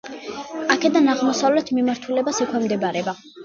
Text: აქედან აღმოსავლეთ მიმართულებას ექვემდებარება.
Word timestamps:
აქედან 0.75 1.11
აღმოსავლეთ 1.15 1.71
მიმართულებას 1.79 2.43
ექვემდებარება. 2.49 3.19